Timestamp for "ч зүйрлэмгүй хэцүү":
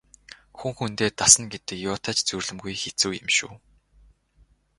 2.17-3.11